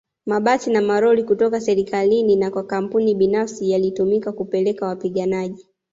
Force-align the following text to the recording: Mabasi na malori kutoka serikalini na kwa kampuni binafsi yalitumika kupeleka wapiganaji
Mabasi 0.25 0.71
na 0.71 0.81
malori 0.81 1.23
kutoka 1.23 1.61
serikalini 1.61 2.35
na 2.35 2.51
kwa 2.51 2.63
kampuni 2.63 3.15
binafsi 3.15 3.69
yalitumika 3.71 4.31
kupeleka 4.31 4.85
wapiganaji 4.85 5.65